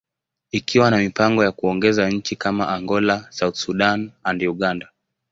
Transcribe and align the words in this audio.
ikiwa 0.51 0.91
na 0.91 0.97
mipango 0.97 1.43
ya 1.43 1.51
kuongeza 1.51 2.09
nchi 2.09 2.35
kama 2.35 2.69
Angola, 2.69 3.27
South 3.31 3.55
Sudan, 3.55 4.11
and 4.23 4.43
Uganda. 4.43 4.89